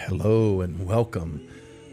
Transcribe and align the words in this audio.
Hello 0.00 0.60
and 0.60 0.86
welcome 0.86 1.48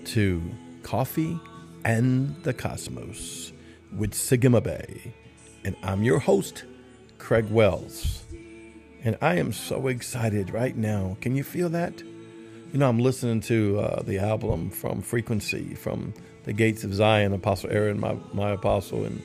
to 0.05 0.43
Coffee 0.83 1.39
and 1.85 2.35
the 2.43 2.53
Cosmos 2.53 3.53
with 3.95 4.13
Sigma 4.13 4.59
Bay. 4.59 5.13
And 5.63 5.77
I'm 5.81 6.03
your 6.03 6.19
host, 6.19 6.65
Craig 7.17 7.49
Wells. 7.49 8.25
And 9.03 9.17
I 9.21 9.35
am 9.35 9.53
so 9.53 9.87
excited 9.87 10.51
right 10.51 10.75
now. 10.75 11.15
Can 11.21 11.37
you 11.37 11.43
feel 11.43 11.69
that? 11.69 12.01
You 12.01 12.79
know, 12.79 12.89
I'm 12.89 12.99
listening 12.99 13.39
to 13.41 13.79
uh, 13.79 14.03
the 14.03 14.19
album 14.19 14.69
from 14.69 15.01
Frequency, 15.01 15.73
from 15.73 16.13
the 16.43 16.53
Gates 16.53 16.83
of 16.83 16.93
Zion, 16.93 17.33
Apostle 17.33 17.71
Aaron, 17.71 18.01
my, 18.01 18.17
my 18.33 18.51
apostle, 18.51 19.05
and 19.05 19.23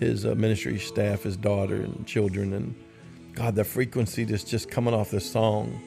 his 0.00 0.26
uh, 0.26 0.34
ministry 0.34 0.80
staff, 0.80 1.22
his 1.22 1.36
daughter, 1.36 1.76
and 1.76 2.04
children. 2.08 2.52
And 2.52 2.74
God, 3.34 3.54
the 3.54 3.64
frequency 3.64 4.26
just, 4.26 4.48
just 4.48 4.68
coming 4.68 4.94
off 4.94 5.12
this 5.12 5.30
song 5.30 5.80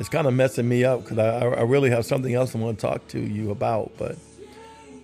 it's 0.00 0.08
kind 0.08 0.26
of 0.26 0.32
messing 0.32 0.66
me 0.66 0.82
up 0.82 1.02
because 1.02 1.18
I, 1.18 1.40
I 1.40 1.62
really 1.62 1.90
have 1.90 2.06
something 2.06 2.34
else 2.34 2.56
I 2.56 2.58
want 2.58 2.78
to 2.78 2.86
talk 2.86 3.06
to 3.08 3.20
you 3.20 3.50
about. 3.50 3.92
But 3.98 4.16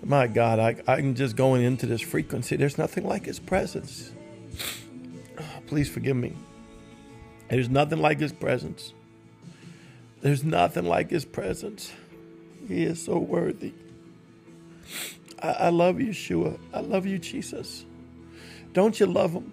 my 0.02 0.26
God, 0.26 0.58
I, 0.58 0.76
I'm 0.88 1.14
just 1.14 1.36
going 1.36 1.62
into 1.62 1.84
this 1.84 2.00
frequency. 2.00 2.56
There's 2.56 2.78
nothing 2.78 3.06
like 3.06 3.26
His 3.26 3.38
presence. 3.38 4.10
please 5.66 5.90
forgive 5.90 6.16
me. 6.16 6.34
There's 7.50 7.68
nothing 7.68 7.98
like 7.98 8.20
His 8.20 8.32
presence. 8.32 8.94
There's 10.22 10.42
nothing 10.42 10.86
like 10.86 11.10
His 11.10 11.26
presence. 11.26 11.92
He 12.66 12.82
is 12.82 13.04
so 13.04 13.18
worthy. 13.18 13.74
I, 15.42 15.48
I 15.48 15.68
love 15.68 15.96
Yeshua. 15.96 16.58
I 16.72 16.80
love 16.80 17.04
you, 17.04 17.18
Jesus. 17.18 17.84
Don't 18.72 18.98
you 18.98 19.04
love 19.04 19.32
Him? 19.32 19.52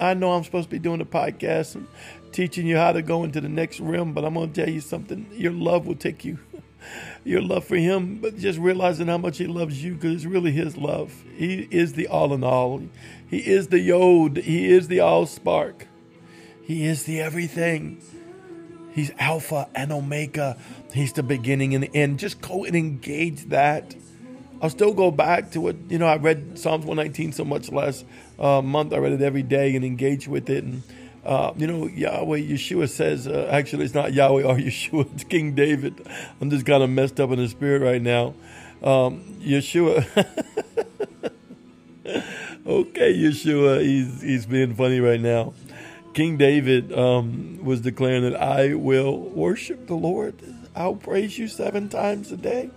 I 0.00 0.14
know 0.14 0.32
I'm 0.32 0.42
supposed 0.42 0.68
to 0.68 0.70
be 0.70 0.80
doing 0.80 1.00
a 1.00 1.06
podcast 1.06 1.76
and 1.76 1.86
teaching 2.32 2.66
you 2.66 2.76
how 2.76 2.92
to 2.92 3.02
go 3.02 3.24
into 3.24 3.40
the 3.40 3.48
next 3.48 3.80
realm, 3.80 4.12
but 4.12 4.24
I'm 4.24 4.34
going 4.34 4.52
to 4.52 4.64
tell 4.64 4.72
you 4.72 4.80
something. 4.80 5.26
Your 5.32 5.52
love 5.52 5.86
will 5.86 5.96
take 5.96 6.24
you. 6.24 6.38
Your 7.24 7.40
love 7.40 7.64
for 7.64 7.76
Him, 7.76 8.18
but 8.20 8.36
just 8.36 8.58
realizing 8.58 9.06
how 9.06 9.18
much 9.18 9.38
He 9.38 9.46
loves 9.46 9.82
you 9.82 9.94
because 9.94 10.14
it's 10.16 10.24
really 10.24 10.50
His 10.50 10.76
love. 10.76 11.22
He 11.36 11.68
is 11.70 11.92
the 11.92 12.08
all 12.08 12.34
in 12.34 12.42
all. 12.42 12.82
He 13.28 13.38
is 13.38 13.68
the 13.68 13.78
Yod. 13.78 14.38
He 14.38 14.70
is 14.70 14.88
the 14.88 15.00
all 15.00 15.26
spark. 15.26 15.86
He 16.62 16.84
is 16.86 17.04
the 17.04 17.20
everything. 17.20 18.02
He's 18.92 19.10
Alpha 19.18 19.68
and 19.74 19.92
Omega. 19.92 20.58
He's 20.92 21.12
the 21.12 21.22
beginning 21.22 21.74
and 21.74 21.84
the 21.84 21.94
end. 21.94 22.18
Just 22.18 22.40
go 22.40 22.64
and 22.64 22.74
engage 22.76 23.46
that. 23.46 23.94
I'll 24.60 24.70
still 24.70 24.92
go 24.92 25.10
back 25.10 25.50
to 25.52 25.68
it. 25.68 25.76
You 25.88 25.98
know, 25.98 26.06
I 26.06 26.16
read 26.16 26.58
Psalms 26.58 26.84
119 26.84 27.32
so 27.32 27.44
much 27.44 27.72
last 27.72 28.04
uh, 28.38 28.62
month. 28.62 28.92
I 28.92 28.98
read 28.98 29.12
it 29.12 29.22
every 29.22 29.42
day 29.42 29.74
and 29.74 29.84
engage 29.84 30.28
with 30.28 30.50
it. 30.50 30.62
And, 30.62 30.82
uh, 31.24 31.52
you 31.56 31.66
know, 31.66 31.86
Yahweh, 31.86 32.38
Yeshua 32.38 32.88
says, 32.88 33.28
uh, 33.28 33.48
actually, 33.50 33.84
it's 33.84 33.94
not 33.94 34.12
Yahweh 34.12 34.42
or 34.42 34.56
Yeshua, 34.58 35.12
it's 35.14 35.24
King 35.24 35.54
David. 35.54 36.04
I'm 36.40 36.50
just 36.50 36.66
kind 36.66 36.82
of 36.82 36.90
messed 36.90 37.20
up 37.20 37.30
in 37.30 37.38
the 37.38 37.48
spirit 37.48 37.82
right 37.82 38.02
now. 38.02 38.34
Um, 38.82 39.22
Yeshua. 39.40 40.04
okay, 42.66 43.14
Yeshua, 43.14 43.82
he's, 43.82 44.20
he's 44.20 44.46
being 44.46 44.74
funny 44.74 44.98
right 44.98 45.20
now. 45.20 45.54
King 46.12 46.36
David 46.36 46.92
um, 46.92 47.60
was 47.62 47.80
declaring 47.80 48.22
that 48.24 48.34
I 48.34 48.74
will 48.74 49.18
worship 49.18 49.86
the 49.86 49.94
Lord. 49.94 50.34
I'll 50.74 50.96
praise 50.96 51.38
you 51.38 51.46
seven 51.48 51.88
times 51.88 52.32
a 52.32 52.36
day. 52.36 52.70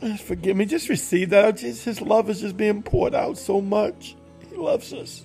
Forgive 0.24 0.56
me. 0.56 0.64
Just 0.64 0.88
receive 0.88 1.30
that. 1.30 1.58
Just, 1.58 1.84
his 1.84 2.00
love 2.00 2.30
is 2.30 2.40
just 2.40 2.56
being 2.56 2.82
poured 2.82 3.14
out 3.14 3.36
so 3.36 3.60
much. 3.60 4.16
Loves 4.62 4.92
us. 4.92 5.24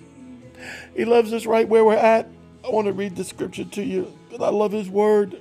He 0.96 1.04
loves 1.04 1.32
us 1.32 1.46
right 1.46 1.68
where 1.68 1.84
we're 1.84 1.94
at. 1.94 2.26
I 2.64 2.70
want 2.70 2.88
to 2.88 2.92
read 2.92 3.14
the 3.14 3.22
scripture 3.22 3.64
to 3.64 3.84
you 3.84 4.12
because 4.28 4.44
I 4.44 4.50
love 4.50 4.72
His 4.72 4.88
word. 4.88 5.40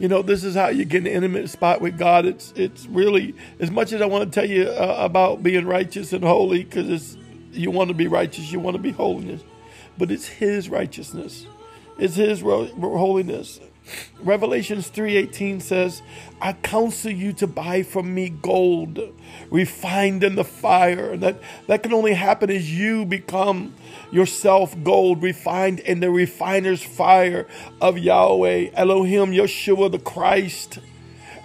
You 0.00 0.08
know, 0.08 0.22
this 0.22 0.42
is 0.42 0.56
how 0.56 0.68
you 0.70 0.84
get 0.84 1.02
an 1.02 1.06
intimate 1.06 1.48
spot 1.50 1.80
with 1.80 1.96
God. 1.96 2.26
It's 2.26 2.52
it's 2.56 2.86
really 2.86 3.36
as 3.60 3.70
much 3.70 3.92
as 3.92 4.02
I 4.02 4.06
want 4.06 4.24
to 4.24 4.40
tell 4.40 4.50
you 4.50 4.64
uh, 4.64 4.96
about 4.98 5.44
being 5.44 5.66
righteous 5.66 6.12
and 6.12 6.24
holy 6.24 6.64
because 6.64 6.90
it's 6.90 7.16
you 7.52 7.70
want 7.70 7.88
to 7.88 7.94
be 7.94 8.08
righteous, 8.08 8.50
you 8.50 8.58
want 8.58 8.76
to 8.76 8.82
be 8.82 8.90
holiness, 8.90 9.42
but 9.96 10.10
it's 10.10 10.26
His 10.26 10.68
righteousness, 10.68 11.46
it's 11.96 12.16
His 12.16 12.40
holiness. 12.40 13.60
Revelations 14.20 14.88
3:18 14.88 15.60
says, 15.60 16.02
"I 16.40 16.52
counsel 16.54 17.12
you 17.12 17.32
to 17.34 17.46
buy 17.46 17.82
from 17.82 18.14
me 18.14 18.30
gold 18.30 19.00
refined 19.50 20.24
in 20.24 20.34
the 20.34 20.44
fire." 20.44 21.16
That 21.16 21.40
that 21.66 21.82
can 21.82 21.92
only 21.92 22.14
happen 22.14 22.50
as 22.50 22.72
you 22.72 23.04
become 23.04 23.74
yourself 24.10 24.76
gold 24.82 25.22
refined 25.22 25.80
in 25.80 26.00
the 26.00 26.10
refiner's 26.10 26.82
fire 26.82 27.46
of 27.80 27.98
Yahweh, 27.98 28.70
Elohim, 28.74 29.32
Yeshua 29.32 29.90
the 29.90 29.98
Christ 29.98 30.78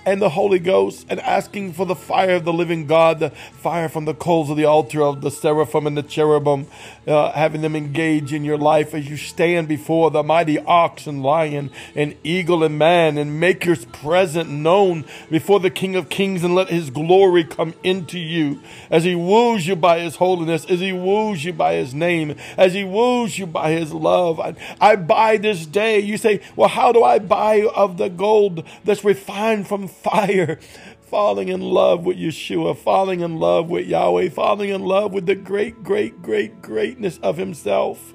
and 0.06 0.22
the 0.22 0.30
Holy 0.30 0.60
Ghost 0.60 1.06
and 1.10 1.20
asking 1.22 1.74
for 1.74 1.86
the 1.86 1.96
fire 1.96 2.36
of 2.36 2.46
the 2.46 2.54
living 2.54 2.88
God, 2.88 3.20
the 3.20 3.30
fire 3.30 3.90
from 3.90 4.06
the 4.06 4.14
coals 4.14 4.50
of 4.50 4.58
the 4.58 4.66
altar 4.66 5.02
of 5.02 5.22
the 5.22 5.32
seraphim 5.32 5.88
and 5.88 5.98
the 5.98 6.04
cherubim, 6.04 6.68
uh, 7.08 7.32
having 7.32 7.62
them 7.62 7.76
engage 7.76 8.34
in 8.34 8.44
your 8.44 8.58
life 8.58 8.94
as 8.94 9.10
you 9.10 9.18
stand 9.18 9.68
before 9.68 10.12
the 10.12 10.24
mighty 10.24 10.60
ox 10.60 11.08
and 11.08 11.24
lion 11.24 11.72
and 11.96 12.16
eagle 12.24 12.64
and 12.64 12.78
man 12.78 13.18
and 13.18 13.40
make 13.40 13.66
your 13.66 13.76
present 13.76 14.50
known 14.50 15.06
before 15.30 15.60
the 15.60 15.70
King 15.70 15.96
of 15.96 16.10
Kings 16.10 16.44
and 16.44 16.56
let 16.56 16.70
his 16.70 16.90
glory 16.90 17.44
come 17.44 17.74
into 17.84 18.20
you 18.20 18.62
as 18.90 19.04
he 19.04 19.16
woos 19.16 19.68
you 19.68 19.76
by 19.76 20.00
his 20.00 20.16
holiness, 20.16 20.66
as 20.66 20.80
he 20.80 20.92
woos 20.92 21.44
you 21.44 21.54
by 21.54 21.74
his 21.74 21.94
name, 21.94 22.36
as 22.58 22.74
he 22.74 22.84
woos 22.84 23.38
you 23.38 23.46
by 23.46 23.72
his 23.72 23.94
love. 23.94 24.40
I, 24.40 24.56
I 24.80 24.96
buy 24.96 25.38
this 25.38 25.66
day. 25.66 26.00
You 26.00 26.18
say, 26.18 26.42
well, 26.56 26.70
how 26.70 26.92
do 26.92 27.04
I 27.04 27.20
buy 27.20 27.68
of 27.76 27.98
the 27.98 28.10
gold 28.10 28.64
that's 28.84 29.04
refined 29.04 29.68
from 29.68 29.88
fire, 29.92 30.60
falling 31.02 31.50
in 31.50 31.62
love 31.62 32.06
with 32.06 32.18
Yeshua, 32.18 32.78
falling 32.78 33.20
in 33.20 33.38
love 33.38 33.70
with 33.70 33.88
Yahweh, 33.88 34.30
falling 34.30 34.70
in 34.70 34.82
love 34.82 35.14
with 35.14 35.26
the 35.26 35.36
great, 35.36 35.84
great, 35.84 36.22
great 36.22 36.62
greatness 36.62 37.18
of 37.20 37.38
Himself. 37.38 38.14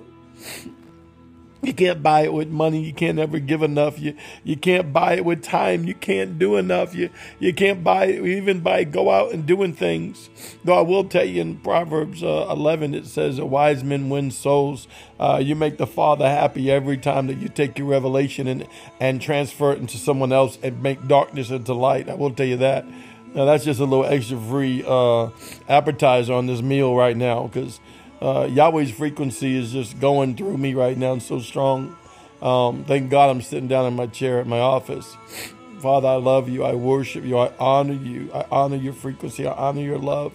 You 1.66 1.74
can't 1.74 2.00
buy 2.00 2.20
it 2.20 2.32
with 2.32 2.48
money. 2.48 2.80
You 2.80 2.92
can't 2.92 3.18
ever 3.18 3.40
give 3.40 3.60
enough. 3.60 3.98
You 3.98 4.14
you 4.44 4.56
can't 4.56 4.92
buy 4.92 5.14
it 5.14 5.24
with 5.24 5.42
time. 5.42 5.82
You 5.82 5.94
can't 5.94 6.38
do 6.38 6.54
enough. 6.54 6.94
You 6.94 7.10
you 7.40 7.52
can't 7.52 7.82
buy 7.82 8.04
it 8.04 8.24
even 8.24 8.60
by 8.60 8.84
go 8.84 9.10
out 9.10 9.32
and 9.32 9.44
doing 9.44 9.72
things. 9.72 10.30
Though 10.62 10.78
I 10.78 10.82
will 10.82 11.02
tell 11.02 11.24
you 11.24 11.40
in 11.40 11.56
Proverbs 11.56 12.22
uh, 12.22 12.46
11 12.48 12.94
it 12.94 13.06
says 13.06 13.40
a 13.40 13.44
wise 13.44 13.82
man 13.82 14.08
wins 14.08 14.38
souls. 14.38 14.86
Uh, 15.18 15.40
you 15.42 15.56
make 15.56 15.76
the 15.76 15.88
Father 15.88 16.28
happy 16.28 16.70
every 16.70 16.98
time 16.98 17.26
that 17.26 17.38
you 17.38 17.48
take 17.48 17.76
your 17.78 17.88
revelation 17.88 18.46
and 18.46 18.68
and 19.00 19.20
transfer 19.20 19.72
it 19.72 19.80
into 19.80 19.96
someone 19.96 20.30
else 20.30 20.60
and 20.62 20.80
make 20.80 21.08
darkness 21.08 21.50
into 21.50 21.74
light. 21.74 22.08
I 22.08 22.14
will 22.14 22.30
tell 22.30 22.46
you 22.46 22.58
that. 22.58 22.86
Now 23.34 23.44
that's 23.44 23.64
just 23.64 23.80
a 23.80 23.84
little 23.84 24.06
extra 24.06 24.38
free 24.38 24.84
uh, 24.86 25.30
appetizer 25.68 26.32
on 26.32 26.46
this 26.46 26.62
meal 26.62 26.94
right 26.94 27.16
now 27.16 27.48
because 27.48 27.80
uh, 28.20 28.48
Yahweh's 28.50 28.90
frequency 28.90 29.56
is 29.56 29.72
just 29.72 30.00
going 30.00 30.36
through 30.36 30.56
me 30.56 30.74
right 30.74 30.96
now 30.96 31.12
and 31.12 31.22
so 31.22 31.38
strong. 31.38 31.96
Um, 32.40 32.84
thank 32.84 33.10
God 33.10 33.30
I'm 33.30 33.42
sitting 33.42 33.68
down 33.68 33.86
in 33.86 33.94
my 33.94 34.06
chair 34.06 34.40
at 34.40 34.46
my 34.46 34.60
office. 34.60 35.16
Father, 35.80 36.08
I 36.08 36.16
love 36.16 36.48
you. 36.48 36.64
I 36.64 36.74
worship 36.74 37.24
you. 37.24 37.38
I 37.38 37.52
honor 37.58 37.94
you. 37.94 38.30
I 38.32 38.44
honor 38.50 38.76
your 38.76 38.92
frequency. 38.92 39.46
I 39.46 39.52
honor 39.52 39.82
your 39.82 39.98
love. 39.98 40.34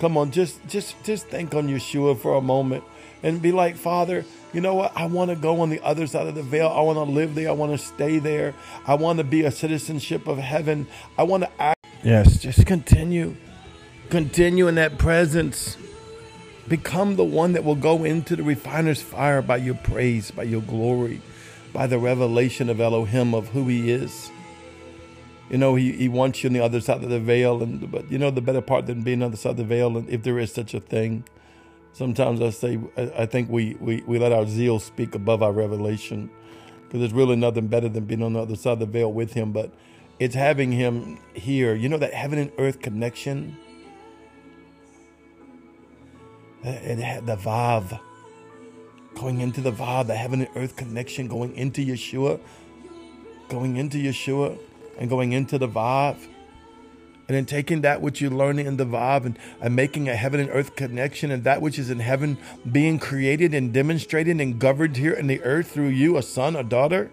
Come 0.00 0.16
on, 0.16 0.32
just 0.32 0.66
just 0.66 1.02
just 1.04 1.28
think 1.28 1.54
on 1.54 1.68
Yeshua 1.68 2.18
for 2.18 2.34
a 2.34 2.40
moment 2.40 2.84
and 3.22 3.40
be 3.40 3.52
like, 3.52 3.76
Father, 3.76 4.24
you 4.52 4.60
know 4.60 4.74
what? 4.74 4.92
I 4.96 5.06
want 5.06 5.30
to 5.30 5.36
go 5.36 5.60
on 5.60 5.70
the 5.70 5.80
other 5.80 6.06
side 6.06 6.26
of 6.26 6.34
the 6.34 6.42
veil. 6.42 6.68
I 6.68 6.80
want 6.82 6.98
to 6.98 7.04
live 7.04 7.34
there. 7.34 7.48
I 7.48 7.52
want 7.52 7.72
to 7.72 7.78
stay 7.78 8.18
there. 8.18 8.54
I 8.86 8.94
want 8.94 9.18
to 9.18 9.24
be 9.24 9.44
a 9.44 9.50
citizenship 9.50 10.26
of 10.26 10.38
heaven. 10.38 10.86
I 11.16 11.22
want 11.22 11.44
to 11.44 11.50
act. 11.60 11.86
Yes, 12.02 12.38
just 12.38 12.66
continue. 12.66 13.36
Continue 14.10 14.68
in 14.68 14.74
that 14.74 14.98
presence. 14.98 15.76
Become 16.68 17.16
the 17.16 17.24
one 17.24 17.52
that 17.52 17.64
will 17.64 17.74
go 17.74 18.04
into 18.04 18.36
the 18.36 18.42
refiner's 18.42 19.02
fire 19.02 19.42
by 19.42 19.58
your 19.58 19.74
praise, 19.74 20.30
by 20.30 20.44
your 20.44 20.62
glory, 20.62 21.20
by 21.72 21.86
the 21.86 21.98
revelation 21.98 22.70
of 22.70 22.80
Elohim 22.80 23.34
of 23.34 23.48
who 23.48 23.68
he 23.68 23.90
is. 23.90 24.30
You 25.50 25.58
know, 25.58 25.74
he, 25.74 25.92
he 25.92 26.08
wants 26.08 26.42
you 26.42 26.48
on 26.48 26.54
the 26.54 26.64
other 26.64 26.80
side 26.80 27.04
of 27.04 27.10
the 27.10 27.20
veil, 27.20 27.62
and 27.62 27.90
but 27.90 28.10
you 28.10 28.18
know 28.18 28.30
the 28.30 28.40
better 28.40 28.62
part 28.62 28.86
than 28.86 29.02
being 29.02 29.22
on 29.22 29.30
the 29.30 29.36
side 29.36 29.50
of 29.50 29.56
the 29.58 29.64
veil, 29.64 29.96
and 29.96 30.08
if 30.08 30.22
there 30.22 30.38
is 30.38 30.52
such 30.52 30.72
a 30.72 30.80
thing. 30.80 31.24
Sometimes 31.92 32.40
I 32.40 32.50
say 32.50 32.80
I 32.96 33.24
think 33.26 33.48
we, 33.50 33.76
we, 33.78 34.02
we 34.02 34.18
let 34.18 34.32
our 34.32 34.46
zeal 34.46 34.80
speak 34.80 35.14
above 35.14 35.44
our 35.44 35.52
revelation. 35.52 36.28
Because 36.82 37.00
there's 37.00 37.12
really 37.12 37.36
nothing 37.36 37.68
better 37.68 37.88
than 37.88 38.04
being 38.04 38.22
on 38.22 38.32
the 38.32 38.40
other 38.40 38.56
side 38.56 38.74
of 38.74 38.78
the 38.80 38.86
veil 38.86 39.12
with 39.12 39.34
him, 39.34 39.52
but 39.52 39.70
it's 40.18 40.34
having 40.34 40.72
him 40.72 41.18
here. 41.34 41.74
You 41.74 41.88
know 41.88 41.98
that 41.98 42.12
heaven 42.12 42.38
and 42.38 42.52
earth 42.58 42.80
connection? 42.80 43.56
It 46.64 46.98
had 46.98 47.26
the 47.26 47.36
Vav. 47.36 48.00
Going 49.14 49.40
into 49.40 49.60
the 49.60 49.70
Vav, 49.70 50.06
the 50.06 50.16
heaven 50.16 50.40
and 50.40 50.50
earth 50.56 50.76
connection, 50.76 51.28
going 51.28 51.54
into 51.54 51.84
Yeshua, 51.84 52.40
going 53.48 53.76
into 53.76 53.98
Yeshua, 53.98 54.58
and 54.98 55.10
going 55.10 55.32
into 55.32 55.58
the 55.58 55.68
Vav. 55.68 56.16
And 57.26 57.36
then 57.36 57.46
taking 57.46 57.82
that 57.82 58.02
which 58.02 58.20
you're 58.20 58.30
learning 58.30 58.66
in 58.66 58.76
the 58.76 58.84
Vav 58.84 59.24
and, 59.24 59.38
and 59.60 59.76
making 59.76 60.08
a 60.08 60.16
heaven 60.16 60.40
and 60.40 60.50
earth 60.50 60.74
connection, 60.74 61.30
and 61.30 61.44
that 61.44 61.60
which 61.62 61.78
is 61.78 61.90
in 61.90 62.00
heaven 62.00 62.38
being 62.70 62.98
created 62.98 63.54
and 63.54 63.72
demonstrated 63.72 64.40
and 64.40 64.58
governed 64.58 64.96
here 64.96 65.12
in 65.12 65.26
the 65.26 65.42
earth 65.42 65.70
through 65.70 65.88
you, 65.88 66.16
a 66.16 66.22
son, 66.22 66.56
a 66.56 66.64
daughter. 66.64 67.10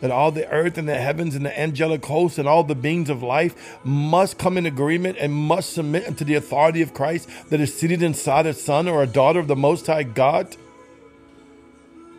That 0.00 0.10
all 0.10 0.30
the 0.30 0.48
earth 0.48 0.78
and 0.78 0.88
the 0.88 0.98
heavens 0.98 1.34
and 1.34 1.44
the 1.44 1.58
angelic 1.58 2.04
hosts 2.04 2.38
and 2.38 2.48
all 2.48 2.64
the 2.64 2.74
beings 2.74 3.10
of 3.10 3.22
life 3.22 3.78
must 3.84 4.38
come 4.38 4.56
in 4.56 4.66
agreement 4.66 5.18
and 5.18 5.32
must 5.32 5.72
submit 5.72 6.06
unto 6.06 6.24
the 6.24 6.34
authority 6.34 6.82
of 6.82 6.94
Christ 6.94 7.28
that 7.50 7.60
is 7.60 7.78
seated 7.78 8.02
inside 8.02 8.46
a 8.46 8.54
son 8.54 8.88
or 8.88 9.02
a 9.02 9.06
daughter 9.06 9.38
of 9.38 9.48
the 9.48 9.56
Most 9.56 9.86
High 9.86 10.04
God? 10.04 10.56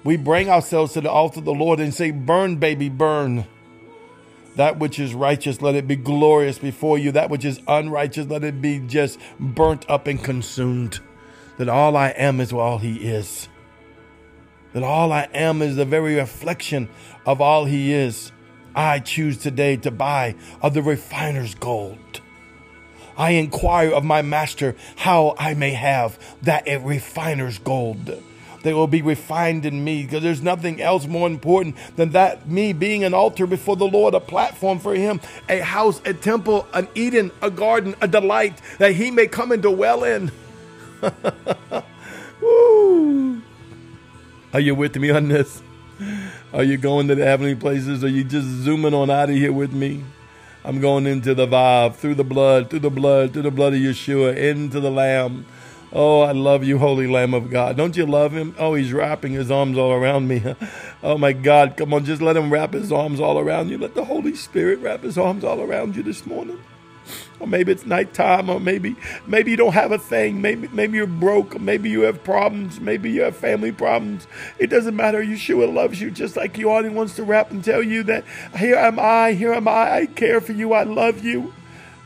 We 0.04 0.18
bring 0.18 0.50
ourselves 0.50 0.94
to 0.94 1.02
the 1.02 1.12
altar 1.12 1.40
of 1.40 1.46
the 1.46 1.54
Lord 1.54 1.80
and 1.80 1.94
say, 1.94 2.12
Burn, 2.12 2.56
baby, 2.56 2.90
burn. 2.90 3.46
That 4.56 4.80
which 4.80 5.00
is 5.00 5.14
righteous, 5.14 5.62
let 5.62 5.76
it 5.76 5.88
be 5.88 5.96
glorious 5.96 6.58
before 6.58 6.98
you. 6.98 7.12
That 7.12 7.30
which 7.30 7.46
is 7.46 7.62
unrighteous, 7.68 8.28
let 8.28 8.44
it 8.44 8.62
be 8.62 8.80
just 8.80 9.20
burnt 9.40 9.90
up 9.90 10.08
and 10.08 10.22
consumed. 10.22 11.00
That 11.58 11.70
all 11.70 11.96
I 11.96 12.10
am 12.10 12.42
is 12.42 12.52
all 12.52 12.80
He 12.80 12.96
is. 13.08 13.48
That 14.74 14.84
all 14.84 15.12
I 15.12 15.28
am 15.34 15.62
is 15.62 15.76
the 15.76 15.86
very 15.86 16.16
reflection 16.16 16.90
of 17.26 17.42
all 17.42 17.66
He 17.66 17.94
is. 17.94 18.32
I 18.74 19.00
choose 19.00 19.38
today 19.38 19.78
to 19.78 19.92
buy 19.92 20.36
of 20.62 20.74
the 20.74 20.82
refiner's 20.82 21.56
gold. 21.56 22.22
I 23.18 23.32
inquire 23.32 23.92
of 23.92 24.06
my 24.06 24.22
master 24.22 24.76
how 24.96 25.36
I 25.38 25.54
may 25.54 25.72
have 25.72 26.18
that 26.44 26.66
refiner's 26.84 27.60
gold 27.60 28.22
they 28.64 28.74
will 28.74 28.88
be 28.88 29.02
refined 29.02 29.66
in 29.66 29.84
me 29.84 30.04
because 30.04 30.22
there's 30.24 30.42
nothing 30.42 30.82
else 30.82 31.08
more 31.08 31.28
important 31.28 31.76
than 31.96 32.12
that 32.12 32.48
me 32.48 32.74
being 32.74 33.04
an 33.04 33.14
altar 33.14 33.48
before 33.48 33.76
the 33.76 33.88
Lord, 33.88 34.14
a 34.14 34.20
platform 34.20 34.80
for 34.80 34.94
Him, 34.94 35.20
a 35.50 35.60
house, 35.60 36.02
a 36.06 36.14
temple, 36.14 36.68
an 36.74 36.88
Eden, 36.96 37.32
a 37.42 37.50
garden, 37.50 37.96
a 38.02 38.08
delight 38.08 38.62
that 38.78 38.94
He 38.94 39.12
may 39.12 39.28
come 39.28 39.52
and 39.52 39.62
dwell 39.62 40.04
in. 40.04 40.32
Woo. 42.42 43.21
Are 44.54 44.60
you 44.60 44.76
with 44.76 44.96
me 44.98 45.10
on 45.10 45.28
this? 45.28 45.62
Are 46.54 46.64
you 46.64 46.78
going 46.78 47.08
to 47.08 47.16
the 47.16 47.26
heavenly 47.26 47.56
places? 47.56 48.04
Are 48.04 48.10
you 48.10 48.24
just 48.24 48.48
zooming 48.48 48.94
on 48.94 49.10
out 49.10 49.30
of 49.30 49.36
here 49.36 49.54
with 49.54 49.74
me? 49.74 50.04
I'm 50.64 50.80
going 50.80 51.08
into 51.08 51.34
the 51.34 51.48
vibe, 51.48 51.96
through 51.96 52.16
the 52.16 52.24
blood, 52.24 52.70
through 52.70 52.80
the 52.80 52.90
blood, 52.90 53.34
through 53.34 53.44
the 53.44 53.52
blood 53.52 53.74
of 53.74 53.80
Yeshua, 53.80 54.36
into 54.36 54.80
the 54.80 54.92
Lamb 54.92 55.46
Oh, 55.94 56.22
I 56.22 56.32
love 56.32 56.64
you, 56.64 56.78
Holy 56.78 57.06
Lamb 57.06 57.34
of 57.34 57.50
God. 57.50 57.76
Don't 57.76 57.98
you 57.98 58.06
love 58.06 58.32
him? 58.32 58.56
Oh, 58.58 58.76
he's 58.76 58.94
wrapping 58.94 59.34
his 59.34 59.52
arms 59.52 59.78
all 59.78 59.92
around 59.92 60.28
me. 60.28 60.44
Oh, 61.04 61.18
my 61.18 61.34
God. 61.34 61.78
Come 61.78 61.96
on, 61.96 62.06
just 62.06 62.22
let 62.22 62.38
him 62.38 62.54
wrap 62.54 62.74
his 62.74 62.92
arms 62.92 63.20
all 63.20 63.40
around 63.40 63.70
you. 63.70 63.80
Let 63.80 63.96
the 63.96 64.06
Holy 64.06 64.36
Spirit 64.36 64.78
wrap 64.82 65.02
his 65.02 65.18
arms 65.18 65.44
all 65.44 65.60
around 65.60 65.96
you 65.96 66.04
this 66.04 66.28
morning. 66.28 66.60
Or 67.40 67.48
maybe 67.48 67.72
it's 67.72 67.86
nighttime, 67.86 68.50
or 68.50 68.60
maybe 68.60 68.96
maybe 69.26 69.52
you 69.52 69.58
don't 69.58 69.74
have 69.74 69.92
a 69.92 69.98
thing. 69.98 70.42
Maybe 70.42 70.68
maybe 70.72 70.98
you're 70.98 71.08
broke. 71.08 71.60
Maybe 71.60 71.90
you 71.90 72.02
have 72.02 72.24
problems. 72.24 72.80
Maybe 72.80 73.12
you 73.12 73.22
have 73.22 73.36
family 73.36 73.72
problems. 73.72 74.28
It 74.60 74.68
doesn't 74.68 74.96
matter. 74.96 75.24
Yeshua 75.24 75.74
loves 75.74 76.00
you 76.00 76.12
just 76.12 76.36
like 76.36 76.58
you 76.58 76.70
are. 76.70 76.84
he 76.84 76.90
wants 76.90 77.16
to 77.16 77.24
wrap 77.24 77.52
and 77.52 77.64
tell 77.64 77.82
you 77.84 78.04
that 78.04 78.24
here 78.58 78.76
am 78.76 79.00
I, 79.00 79.34
here 79.34 79.54
am 79.54 79.68
I. 79.68 79.92
I 79.92 80.06
care 80.06 80.42
for 80.42 80.52
you. 80.52 80.74
I 80.74 80.84
love 80.84 81.24
you. 81.24 81.54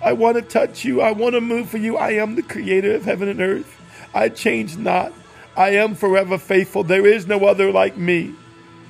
I 0.01 0.13
want 0.13 0.35
to 0.35 0.41
touch 0.41 0.85
you. 0.85 1.01
I 1.01 1.11
want 1.11 1.33
to 1.33 1.41
move 1.41 1.69
for 1.69 1.77
you. 1.77 1.97
I 1.97 2.11
am 2.11 2.35
the 2.35 2.43
creator 2.43 2.95
of 2.95 3.05
heaven 3.05 3.27
and 3.27 3.41
earth. 3.41 3.81
I 4.13 4.29
change 4.29 4.77
not. 4.77 5.11
I 5.57 5.71
am 5.71 5.95
forever 5.95 6.37
faithful. 6.37 6.83
There 6.83 7.05
is 7.05 7.27
no 7.27 7.45
other 7.45 7.71
like 7.71 7.97
me. 7.97 8.35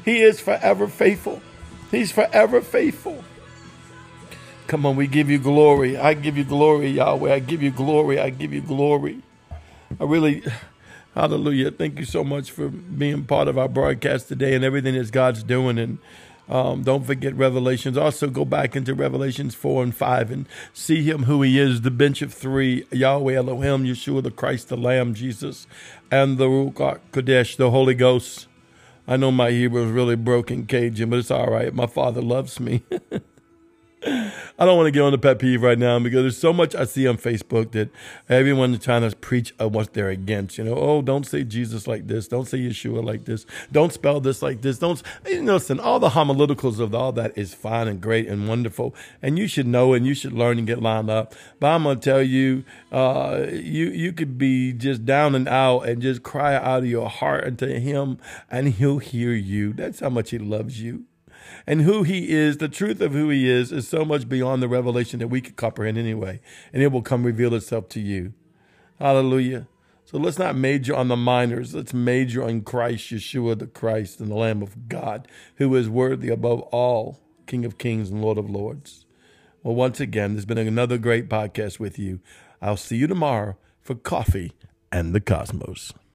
He 0.04 0.22
is 0.22 0.40
forever 0.40 0.88
faithful. 0.88 1.42
He's 1.92 2.12
forever 2.12 2.62
faithful. 2.62 3.24
Come 4.68 4.84
on, 4.88 4.96
we 4.96 5.06
give 5.06 5.30
you 5.30 5.38
glory. 5.38 5.96
I 5.96 6.16
give 6.16 6.38
you 6.38 6.44
glory, 6.44 6.90
Yahweh. 6.90 7.32
I 7.32 7.40
give 7.40 7.62
you 7.62 7.70
glory. 7.70 8.20
I 8.20 8.32
give 8.32 8.52
you 8.52 8.62
glory. 8.62 9.22
I 10.00 10.04
really, 10.06 10.42
hallelujah. 11.14 11.70
Thank 11.70 12.00
you 12.00 12.06
so 12.06 12.24
much 12.24 12.50
for 12.50 12.70
being 12.70 13.26
part 13.26 13.48
of 13.48 13.60
our 13.60 13.68
broadcast 13.68 14.28
today 14.28 14.56
and 14.56 14.66
everything 14.66 14.96
that 14.96 15.12
God's 15.12 15.44
doing. 15.44 15.78
And 15.78 16.00
um, 16.50 16.82
don't 16.82 17.06
forget 17.06 17.36
Revelations. 17.36 17.96
Also, 17.96 18.28
go 18.28 18.44
back 18.44 18.76
into 18.76 18.96
Revelations 18.96 19.54
4 19.54 19.84
and 19.84 19.96
5 19.96 20.32
and 20.32 20.48
see 20.74 21.04
him 21.04 21.24
who 21.24 21.44
he 21.44 21.60
is 21.60 21.82
the 21.82 21.92
bench 21.92 22.24
of 22.24 22.34
three 22.34 22.86
Yahweh 22.92 23.36
Elohim, 23.36 23.86
Yeshua, 23.86 24.24
the 24.24 24.32
Christ, 24.32 24.70
the 24.70 24.78
Lamb, 24.78 25.14
Jesus, 25.14 25.68
and 26.10 26.40
the 26.40 26.48
Ruach 26.48 27.02
Kodesh, 27.12 27.56
the 27.56 27.70
Holy 27.70 27.94
Ghost. 27.94 28.48
I 29.08 29.18
know 29.18 29.32
my 29.32 29.52
Hebrew 29.52 29.86
is 29.86 29.92
really 29.92 30.16
broken 30.16 30.66
Cajun, 30.66 31.12
but 31.12 31.20
it's 31.20 31.30
all 31.30 31.52
right. 31.52 31.72
My 31.72 31.86
father 31.86 32.24
loves 32.24 32.60
me. 32.60 32.82
I 34.06 34.66
don't 34.66 34.78
want 34.78 34.88
to 34.88 34.92
get 34.92 35.02
on 35.02 35.12
the 35.12 35.18
pet 35.18 35.40
peeve 35.40 35.64
right 35.64 35.80
now 35.80 35.98
because 35.98 36.22
there's 36.22 36.38
so 36.38 36.54
much 36.54 36.76
I 36.76 36.86
see 36.86 37.08
on 37.08 37.18
Facebook 37.18 37.72
that 37.72 37.90
everyone's 38.30 38.84
trying 38.84 39.10
to 39.10 39.16
preach 39.16 39.54
what 39.58 39.94
they're 39.94 40.10
against. 40.10 40.58
You 40.58 40.66
know, 40.66 40.76
oh, 40.76 41.02
don't 41.02 41.26
say 41.26 41.44
Jesus 41.44 41.88
like 41.88 42.06
this. 42.08 42.28
Don't 42.28 42.48
say 42.48 42.60
Yeshua 42.60 43.04
like 43.04 43.26
this. 43.26 43.48
Don't 43.72 43.92
spell 43.92 44.20
this 44.20 44.44
like 44.44 44.62
this. 44.62 44.78
Don't, 44.78 45.02
you 45.26 45.42
know, 45.42 45.56
listen, 45.56 45.80
all 45.80 46.00
the 46.00 46.10
homileticals 46.10 46.80
of 46.80 46.94
all 46.94 47.12
that 47.14 47.36
is 47.36 47.56
fine 47.56 47.88
and 47.88 48.00
great 48.00 48.28
and 48.28 48.48
wonderful. 48.48 48.94
And 49.24 49.40
you 49.40 49.48
should 49.48 49.68
know 49.68 49.94
and 49.94 50.06
you 50.06 50.14
should 50.14 50.34
learn 50.34 50.60
and 50.60 50.68
get 50.68 50.82
lined 50.82 51.10
up. 51.10 51.34
But 51.60 51.68
I'm 51.68 51.84
going 51.84 52.00
to 52.00 52.10
tell 52.10 52.22
you, 52.22 52.64
uh, 52.92 53.48
you, 53.50 53.88
you 53.88 54.14
could 54.14 54.38
be 54.38 54.72
just 54.72 55.04
down 55.06 55.34
and 55.34 55.48
out 55.48 55.82
and 55.82 56.02
just 56.02 56.22
cry 56.22 56.54
out 56.54 56.80
of 56.80 56.86
your 56.86 57.10
heart 57.10 57.46
unto 57.46 57.68
him 57.68 58.20
and 58.52 58.70
he'll 58.70 59.00
hear 59.00 59.34
you. 59.34 59.74
That's 59.74 60.00
how 60.00 60.10
much 60.10 60.30
he 60.30 60.38
loves 60.38 60.80
you 60.80 61.06
and 61.68 61.82
who 61.82 62.04
he 62.04 62.30
is, 62.30 62.58
the 62.58 62.70
truth 62.70 63.02
of 63.02 63.14
who 63.14 63.30
he 63.30 63.50
is, 63.50 63.72
is 63.72 63.88
so 63.88 64.06
much 64.06 64.30
beyond 64.30 64.62
the 64.62 64.68
revelation 64.68 65.20
that 65.20 65.28
we 65.28 65.42
could 65.42 65.56
comprehend 65.56 65.98
anyway. 65.98 66.40
And 66.72 66.84
it 66.84 66.92
will 66.92 67.02
come 67.02 67.24
reveal 67.24 67.54
itself 67.54 67.90
to 67.90 68.00
you. 68.00 68.34
Hallelujah. 69.00 69.68
So 70.06 70.20
let's 70.20 70.38
not 70.38 70.56
major 70.56 70.96
on 70.96 71.08
the 71.08 71.18
minors. 71.18 71.74
Let's 71.74 71.94
major 71.94 72.44
on 72.44 72.62
Christ, 72.62 73.12
Yeshua, 73.12 73.58
the 73.58 73.66
Christ, 73.66 74.20
and 74.20 74.30
the 74.30 74.36
Lamb 74.36 74.62
of 74.62 74.88
God, 74.88 75.28
who 75.56 75.76
is 75.76 75.90
worthy 75.90 76.30
above 76.30 76.62
all, 76.72 77.20
King 77.48 77.66
of 77.66 77.80
kings 77.80 78.12
and 78.12 78.22
Lord 78.22 78.38
of 78.38 78.50
lords. 78.50 79.06
Well, 79.64 79.74
once 79.74 80.00
again, 80.00 80.34
there's 80.34 80.46
been 80.46 80.60
another 80.60 81.00
great 81.00 81.28
podcast 81.28 81.80
with 81.80 81.98
you. 81.98 82.20
I'll 82.62 82.78
see 82.78 82.98
you 82.98 83.08
tomorrow 83.08 83.58
for 83.82 83.96
Coffee 83.96 84.54
and 84.92 85.14
the 85.14 85.20
Cosmos. 85.20 85.92